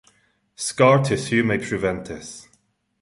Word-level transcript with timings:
Scar 0.55 1.03
tissue 1.03 1.43
may 1.43 1.59
prevent 1.59 2.05
this. 2.05 2.47